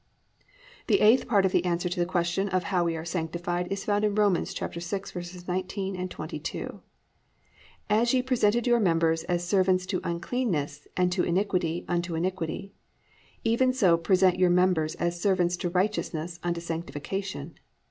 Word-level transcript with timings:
8. 0.41 0.47
The 0.87 0.99
eighth 1.01 1.27
part 1.27 1.45
of 1.45 1.51
the 1.51 1.63
answer 1.63 1.87
to 1.87 1.99
the 1.99 2.07
question 2.07 2.49
of 2.49 2.63
how 2.63 2.85
we 2.85 2.95
are 2.97 3.05
sanctified 3.05 3.71
is 3.71 3.85
found 3.85 4.03
in 4.03 4.15
Rom. 4.15 4.33
6:19, 4.33 6.09
22, 6.09 6.81
+"As 7.87 8.11
ye 8.11 8.23
presented 8.23 8.65
your 8.65 8.79
members 8.79 9.23
as 9.25 9.47
servants 9.47 9.85
to 9.85 10.01
uncleanness 10.03 10.87
and 10.97 11.11
to 11.11 11.23
iniquity 11.23 11.85
unto 11.87 12.15
iniquity, 12.15 12.73
even 13.43 13.71
so 13.71 13.95
present 13.95 14.39
your 14.39 14.49
members 14.49 14.95
as 14.95 15.21
servants 15.21 15.55
to 15.57 15.69
righteousness 15.69 16.39
unto 16.41 16.59
sanctification. 16.61 17.59